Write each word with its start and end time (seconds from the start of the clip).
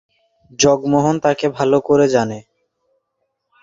জগমোহন 0.59 1.15
তাকে 1.19 1.45
ভাল 1.49 1.71
করে 1.79 2.05
জানে। 2.07 2.39